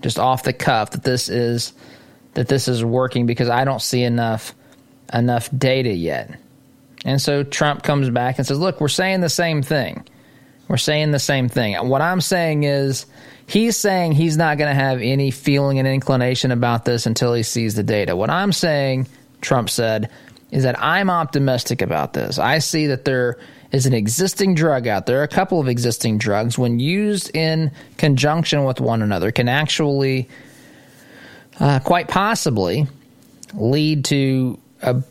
[0.00, 1.72] just off the cuff, that this is
[2.34, 4.54] that this is working because I don't see enough
[5.12, 6.38] enough data yet.
[7.04, 10.06] And so Trump comes back and says, Look, we're saying the same thing.
[10.72, 11.74] We're saying the same thing.
[11.86, 13.04] What I'm saying is,
[13.46, 17.42] he's saying he's not going to have any feeling and inclination about this until he
[17.42, 18.16] sees the data.
[18.16, 19.06] What I'm saying,
[19.42, 20.08] Trump said,
[20.50, 22.38] is that I'm optimistic about this.
[22.38, 23.38] I see that there
[23.70, 28.64] is an existing drug out there, a couple of existing drugs, when used in conjunction
[28.64, 30.26] with one another, can actually,
[31.60, 32.86] uh, quite possibly,
[33.52, 35.02] lead to a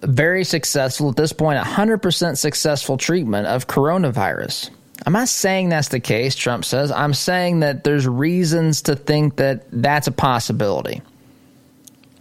[0.00, 4.70] very successful, at this point, 100% successful treatment of coronavirus.
[5.06, 6.90] I'm not saying that's the case, Trump says.
[6.90, 11.02] I'm saying that there's reasons to think that that's a possibility.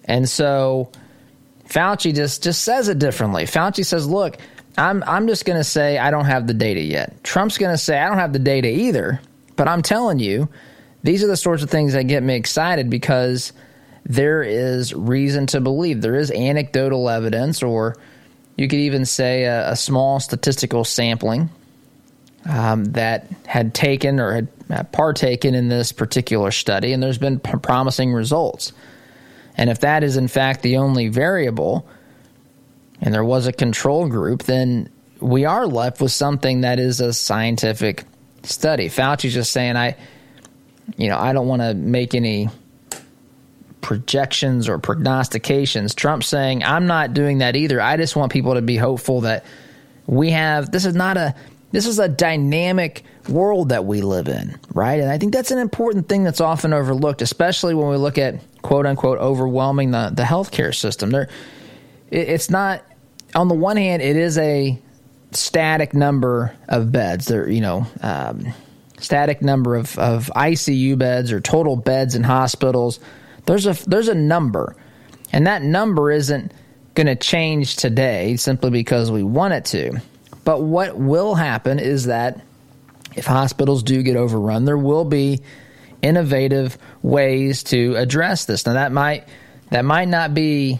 [0.06, 0.92] And so
[1.68, 3.44] Fauci just, just says it differently.
[3.44, 4.38] Fauci says, look,
[4.78, 7.24] I'm, I'm just going to say I don't have the data yet.
[7.24, 9.20] Trump's going to say I don't have the data either.
[9.56, 10.50] But I'm telling you,
[11.04, 13.54] these are the sorts of things that get me excited because
[14.06, 16.02] there is reason to believe.
[16.02, 17.98] There is anecdotal evidence, or
[18.56, 21.50] you could even say a, a small statistical sampling
[22.48, 24.34] um, that had taken or
[24.70, 28.74] had partaken in this particular study, and there's been p- promising results.
[29.56, 31.88] And if that is in fact the only variable,
[33.02, 34.89] and there was a control group, then
[35.20, 38.04] we are left with something that is a scientific
[38.43, 38.88] study.
[38.88, 39.95] Fauci's just saying, I,
[40.95, 42.50] you know, I don't want to make any
[43.82, 45.95] projections or prognostications.
[45.95, 47.82] Trump's saying, I'm not doing that either.
[47.82, 49.45] I just want people to be hopeful that
[50.06, 51.36] we have, this is not a,
[51.72, 54.99] this is a dynamic world that we live in, right?
[54.99, 58.39] And I think that's an important thing that's often overlooked, especially when we look at
[58.61, 61.11] quote unquote overwhelming the, the healthcare system.
[61.11, 61.30] There,
[62.09, 62.84] it, it's not,
[63.36, 64.80] on the one hand, it is a
[65.32, 67.28] static number of beds.
[67.28, 68.53] There, you know, um,
[68.99, 72.99] static number of, of ICU beds or total beds in hospitals.
[73.45, 74.76] There's a there's a number,
[75.32, 76.51] and that number isn't
[76.95, 80.01] going to change today simply because we want it to.
[80.48, 82.39] But what will happen is that
[83.18, 85.41] if hospitals do get overrun, there will be
[86.02, 88.66] innovative ways to address this.
[88.66, 89.28] Now that might
[89.72, 90.80] that might not be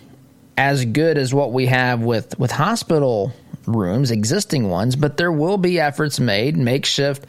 [0.56, 3.34] as good as what we have with with hospital
[3.66, 7.26] rooms, existing ones, but there will be efforts made, makeshift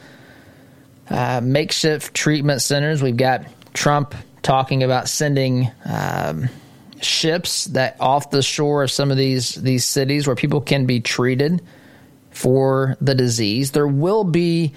[1.11, 3.03] uh, makeshift treatment centers.
[3.03, 6.49] We've got Trump talking about sending um,
[7.03, 11.01] ships that off the shore of some of these these cities where people can be
[11.01, 11.63] treated
[12.39, 13.73] for the disease.
[13.73, 14.73] There will be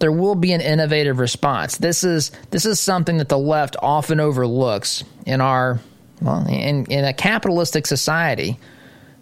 [0.00, 1.78] there will be an innovative response.
[1.78, 5.80] This is this is something that the left often overlooks in our
[6.20, 8.58] well in in a capitalistic society,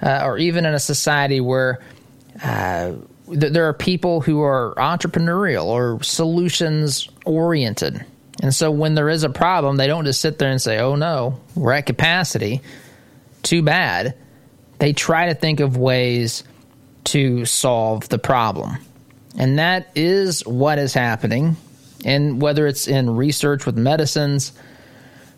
[0.03, 1.81] uh, or even in a society where.
[2.43, 2.93] Uh,
[3.31, 8.03] there are people who are entrepreneurial or solutions oriented.
[8.43, 10.95] And so when there is a problem, they don't just sit there and say, oh
[10.95, 12.62] no, we're at capacity.
[13.43, 14.16] Too bad.
[14.79, 16.43] They try to think of ways
[17.09, 18.77] to solve the problem.
[19.37, 21.57] And that is what is happening.
[22.05, 24.53] And whether it's in research with medicines,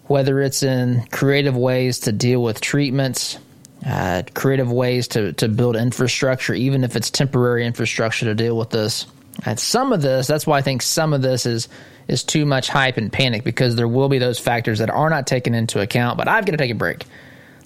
[0.07, 3.39] whether it's in creative ways to deal with treatments,
[3.87, 8.71] uh, creative ways to, to build infrastructure, even if it's temporary infrastructure to deal with
[8.71, 9.07] this.
[9.45, 11.68] And some of this, that's why I think some of this is
[12.09, 15.29] is too much hype and panic because there will be those factors that are not
[15.29, 16.18] taken into account.
[16.18, 17.05] But I've got to take a break.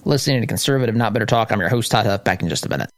[0.05, 2.69] Listening to Conservative Not Bitter Talk, I'm your host, Todd Huff, back in just a
[2.69, 2.94] minute.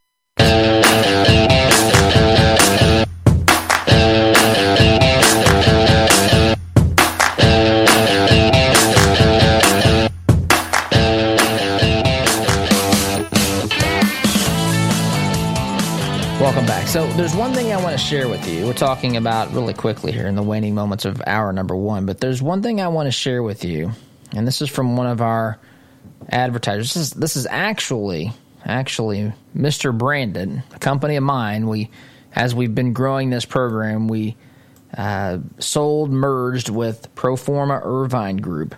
[18.78, 22.40] Talking about really quickly here in the waning moments of hour number one, but there's
[22.40, 23.90] one thing I want to share with you,
[24.32, 25.58] and this is from one of our
[26.30, 26.94] advertisers.
[26.94, 28.32] This is, this is actually
[28.68, 29.96] actually Mr.
[29.96, 31.66] Brandon, a company of mine.
[31.66, 31.90] We,
[32.34, 34.36] as we've been growing this program, we
[34.96, 38.74] uh, sold merged with Proforma Irvine Group,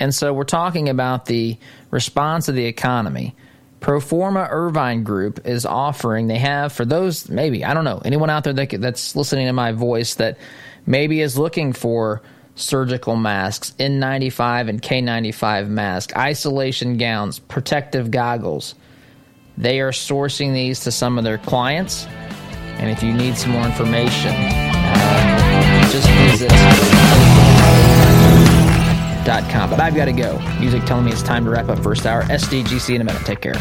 [0.00, 1.58] and so we're talking about the
[1.90, 3.34] response of the economy.
[3.80, 8.44] Proforma Irvine Group is offering, they have for those, maybe, I don't know, anyone out
[8.44, 10.38] there that, that's listening to my voice that
[10.84, 12.22] maybe is looking for
[12.56, 18.74] surgical masks, N95 and K95 masks, isolation gowns, protective goggles.
[19.58, 22.06] They are sourcing these to some of their clients.
[22.78, 26.50] And if you need some more information, uh, just visit.
[29.68, 30.38] But I've got to go.
[30.60, 32.22] Music telling me it's time to wrap up first hour.
[32.22, 33.26] SDGC in a minute.
[33.26, 33.56] Take care.